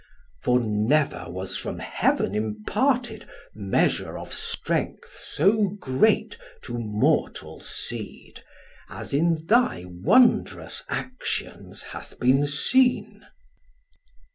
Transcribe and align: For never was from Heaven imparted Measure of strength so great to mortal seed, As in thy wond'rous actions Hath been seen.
For 0.41 0.59
never 0.59 1.25
was 1.29 1.57
from 1.57 1.77
Heaven 1.77 2.33
imparted 2.33 3.27
Measure 3.53 4.17
of 4.17 4.33
strength 4.33 5.11
so 5.15 5.77
great 5.79 6.39
to 6.63 6.79
mortal 6.79 7.59
seed, 7.59 8.43
As 8.89 9.13
in 9.13 9.45
thy 9.45 9.83
wond'rous 9.85 10.81
actions 10.89 11.83
Hath 11.83 12.17
been 12.19 12.47
seen. 12.47 13.27